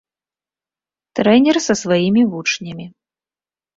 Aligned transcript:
Трэнер 1.19 1.57
са 1.67 1.73
сваімі 1.85 2.23
вучнямі. 2.33 2.85